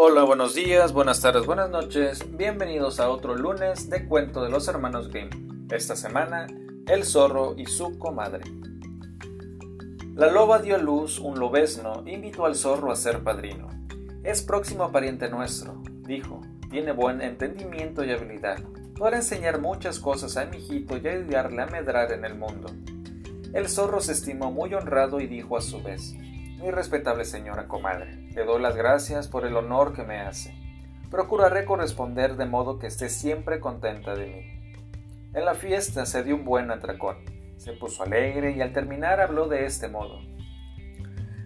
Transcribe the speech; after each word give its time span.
Hola, 0.00 0.22
buenos 0.22 0.54
días, 0.54 0.92
buenas 0.92 1.20
tardes, 1.20 1.44
buenas 1.44 1.70
noches. 1.70 2.24
Bienvenidos 2.36 3.00
a 3.00 3.10
otro 3.10 3.34
lunes 3.34 3.90
de 3.90 4.06
Cuento 4.06 4.44
de 4.44 4.48
los 4.48 4.68
Hermanos 4.68 5.08
Grimm. 5.08 5.28
Esta 5.72 5.96
semana, 5.96 6.46
El 6.86 7.02
zorro 7.02 7.56
y 7.56 7.66
su 7.66 7.98
comadre. 7.98 8.44
La 10.14 10.30
loba 10.30 10.60
dio 10.60 10.76
a 10.76 10.78
luz 10.78 11.18
un 11.18 11.40
lobesno 11.40 12.04
e 12.06 12.12
invitó 12.12 12.46
al 12.46 12.54
zorro 12.54 12.92
a 12.92 12.94
ser 12.94 13.24
padrino. 13.24 13.66
Es 14.22 14.40
próximo 14.42 14.92
pariente 14.92 15.28
nuestro, 15.30 15.82
dijo. 16.06 16.42
Tiene 16.70 16.92
buen 16.92 17.20
entendimiento 17.20 18.04
y 18.04 18.12
habilidad. 18.12 18.62
Podrá 18.96 19.16
enseñar 19.16 19.60
muchas 19.60 19.98
cosas 19.98 20.36
a 20.36 20.44
mi 20.44 20.58
hijito 20.58 20.96
y 20.96 21.08
ayudarle 21.08 21.62
a 21.62 21.66
medrar 21.66 22.12
en 22.12 22.24
el 22.24 22.36
mundo. 22.36 22.70
El 23.52 23.68
zorro 23.68 24.00
se 24.00 24.12
estimó 24.12 24.52
muy 24.52 24.72
honrado 24.74 25.20
y 25.20 25.26
dijo 25.26 25.56
a 25.56 25.60
su 25.60 25.82
vez 25.82 26.14
mi 26.58 26.72
respetable 26.72 27.24
señora 27.24 27.68
comadre, 27.68 28.28
te 28.34 28.44
doy 28.44 28.60
las 28.60 28.74
gracias 28.74 29.28
por 29.28 29.46
el 29.46 29.56
honor 29.56 29.94
que 29.94 30.02
me 30.02 30.18
hace. 30.18 30.52
Procuraré 31.08 31.64
corresponder 31.64 32.36
de 32.36 32.46
modo 32.46 32.80
que 32.80 32.88
esté 32.88 33.08
siempre 33.08 33.60
contenta 33.60 34.16
de 34.16 34.26
mí. 34.26 34.90
En 35.34 35.44
la 35.44 35.54
fiesta 35.54 36.04
se 36.04 36.24
dio 36.24 36.34
un 36.34 36.44
buen 36.44 36.70
atracón. 36.72 37.18
Se 37.58 37.72
puso 37.74 38.02
alegre 38.02 38.52
y 38.52 38.60
al 38.60 38.72
terminar 38.72 39.20
habló 39.20 39.46
de 39.46 39.66
este 39.66 39.88
modo. 39.88 40.20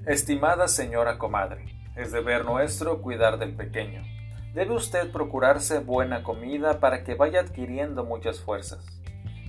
Estimada 0.07 0.66
señora 0.66 1.19
comadre, 1.19 1.66
es 1.95 2.10
deber 2.10 2.47
nuestro 2.47 3.02
cuidar 3.02 3.38
del 3.38 3.55
pequeño. 3.55 4.02
Debe 4.55 4.74
usted 4.74 5.13
procurarse 5.13 5.80
buena 5.80 6.23
comida 6.23 6.80
para 6.80 7.05
que 7.05 7.15
vaya 7.15 7.41
adquiriendo 7.41 8.05
muchas 8.05 8.41
fuerzas. 8.41 8.87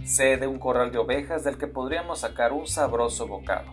Sé 0.03 0.35
de 0.35 0.47
un 0.47 0.59
corral 0.59 0.91
de 0.91 0.97
ovejas 0.97 1.45
del 1.45 1.57
que 1.57 1.67
podríamos 1.67 2.19
sacar 2.19 2.51
un 2.51 2.67
sabroso 2.67 3.27
bocado. 3.27 3.71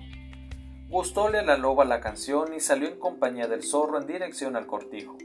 Gustóle 0.90 1.38
a 1.38 1.42
la 1.44 1.56
loba 1.56 1.84
la 1.84 2.00
canción 2.00 2.52
y 2.52 2.58
salió 2.58 2.88
en 2.88 2.98
compañía 2.98 3.46
del 3.46 3.62
zorro 3.62 4.00
en 4.00 4.08
dirección 4.08 4.56
al 4.56 4.66
cortijo. 4.66 5.16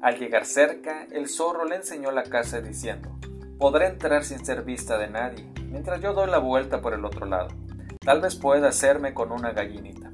Al 0.00 0.18
llegar 0.18 0.46
cerca, 0.46 1.06
el 1.12 1.28
zorro 1.28 1.66
le 1.66 1.76
enseñó 1.76 2.10
la 2.10 2.22
casa 2.22 2.62
diciendo, 2.62 3.10
Podré 3.58 3.88
entrar 3.88 4.24
sin 4.24 4.42
ser 4.46 4.62
vista 4.62 4.96
de 4.96 5.10
nadie, 5.10 5.46
mientras 5.68 6.00
yo 6.00 6.14
doy 6.14 6.30
la 6.30 6.38
vuelta 6.38 6.80
por 6.80 6.94
el 6.94 7.04
otro 7.04 7.26
lado. 7.26 7.48
Tal 8.00 8.22
vez 8.22 8.36
pueda 8.36 8.68
hacerme 8.68 9.12
con 9.12 9.30
una 9.30 9.52
gallinita. 9.52 10.10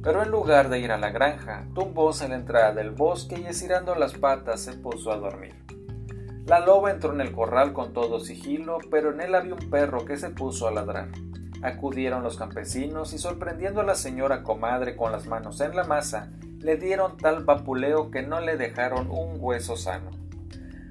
Pero 0.00 0.22
en 0.22 0.30
lugar 0.30 0.68
de 0.68 0.78
ir 0.78 0.92
a 0.92 0.98
la 0.98 1.10
granja, 1.10 1.66
tumbóse 1.74 2.26
en 2.26 2.30
la 2.30 2.36
entrada 2.36 2.72
del 2.72 2.92
bosque 2.92 3.40
y 3.40 3.46
estirando 3.46 3.96
las 3.96 4.14
patas 4.14 4.60
se 4.60 4.74
puso 4.74 5.10
a 5.10 5.16
dormir. 5.16 5.56
La 6.46 6.60
loba 6.60 6.92
entró 6.92 7.12
en 7.12 7.20
el 7.20 7.32
corral 7.32 7.72
con 7.72 7.92
todo 7.92 8.20
sigilo, 8.20 8.78
pero 8.92 9.12
en 9.12 9.22
él 9.22 9.34
había 9.34 9.54
un 9.54 9.70
perro 9.70 10.04
que 10.04 10.16
se 10.16 10.30
puso 10.30 10.68
a 10.68 10.70
ladrar. 10.70 11.08
Acudieron 11.64 12.22
los 12.22 12.36
campesinos 12.36 13.14
y 13.14 13.18
sorprendiendo 13.18 13.80
a 13.80 13.84
la 13.84 13.94
señora 13.94 14.42
comadre 14.42 14.96
con 14.96 15.12
las 15.12 15.26
manos 15.26 15.62
en 15.62 15.74
la 15.74 15.84
masa, 15.84 16.30
le 16.58 16.76
dieron 16.76 17.16
tal 17.16 17.42
vapuleo 17.42 18.10
que 18.10 18.22
no 18.22 18.38
le 18.40 18.58
dejaron 18.58 19.10
un 19.10 19.38
hueso 19.38 19.74
sano. 19.74 20.10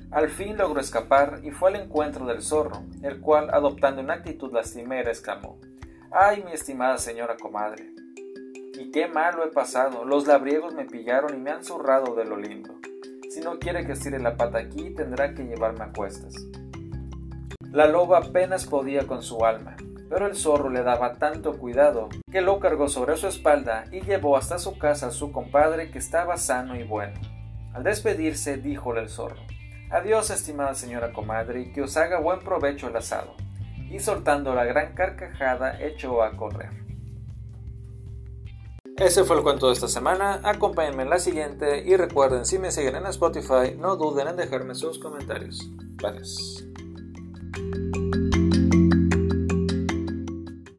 Al 0.09 0.29
fin 0.29 0.57
logró 0.57 0.81
escapar 0.81 1.41
y 1.43 1.51
fue 1.51 1.69
al 1.69 1.75
encuentro 1.75 2.25
del 2.25 2.41
zorro, 2.41 2.81
el 3.03 3.21
cual, 3.21 3.51
adoptando 3.51 4.01
una 4.01 4.15
actitud 4.15 4.51
lastimera, 4.51 5.11
exclamó 5.11 5.59
Ay, 6.11 6.43
mi 6.43 6.53
estimada 6.53 6.97
señora 6.97 7.37
comadre. 7.37 7.93
Y 8.73 8.89
qué 8.89 9.07
malo 9.07 9.45
he 9.45 9.51
pasado. 9.51 10.05
Los 10.05 10.25
labriegos 10.25 10.73
me 10.73 10.85
pillaron 10.85 11.35
y 11.35 11.39
me 11.39 11.51
han 11.51 11.63
zurrado 11.63 12.15
de 12.15 12.25
lo 12.25 12.35
lindo. 12.37 12.73
Si 13.29 13.41
no 13.41 13.59
quiere 13.59 13.85
que 13.85 13.91
estire 13.91 14.19
la 14.19 14.37
pata 14.37 14.57
aquí, 14.57 14.89
tendrá 14.95 15.35
que 15.35 15.43
llevarme 15.43 15.83
a 15.83 15.93
cuestas. 15.93 16.33
La 17.71 17.87
loba 17.87 18.17
apenas 18.17 18.65
podía 18.65 19.05
con 19.05 19.21
su 19.21 19.45
alma, 19.45 19.75
pero 20.09 20.27
el 20.27 20.35
zorro 20.35 20.69
le 20.69 20.83
daba 20.83 21.13
tanto 21.13 21.57
cuidado 21.57 22.09
que 22.31 22.41
lo 22.41 22.59
cargó 22.59 22.87
sobre 22.87 23.17
su 23.17 23.27
espalda 23.27 23.85
y 23.91 24.01
llevó 24.01 24.37
hasta 24.37 24.59
su 24.59 24.77
casa 24.77 25.07
a 25.07 25.11
su 25.11 25.31
compadre 25.31 25.91
que 25.91 25.99
estaba 25.99 26.37
sano 26.37 26.75
y 26.75 26.83
bueno. 26.83 27.19
Al 27.73 27.83
despedirse, 27.83 28.57
díjole 28.57 29.01
el 29.01 29.09
zorro 29.09 29.41
Adiós, 29.93 30.31
estimada 30.31 30.73
señora 30.73 31.13
comadre, 31.13 31.61
y 31.61 31.71
que 31.71 31.83
os 31.83 31.95
haga 31.97 32.19
buen 32.19 32.39
provecho 32.39 32.87
el 32.87 32.95
asado. 32.95 33.35
Y 33.91 33.99
soltando 33.99 34.55
la 34.55 34.65
gran 34.65 34.95
carcajada, 34.95 35.79
echó 35.79 36.23
a 36.23 36.35
correr. 36.35 36.71
Ese 38.97 39.23
fue 39.23 39.37
el 39.37 39.43
cuento 39.43 39.67
de 39.67 39.73
esta 39.73 39.87
semana. 39.87 40.41
Acompáñenme 40.43 41.03
en 41.03 41.11
la 41.11 41.19
siguiente 41.19 41.83
y 41.85 41.95
recuerden, 41.95 42.45
si 42.45 42.57
me 42.57 42.71
siguen 42.71 42.95
en 42.95 43.05
Spotify, 43.05 43.75
no 43.77 43.95
duden 43.95 44.29
en 44.29 44.35
dejarme 44.35 44.73
sus 44.73 44.97
comentarios. 44.97 45.69
Gracias. 45.97 46.63